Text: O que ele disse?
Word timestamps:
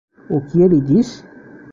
O 0.31 0.41
que 0.41 0.59
ele 0.59 0.81
disse? 0.81 1.23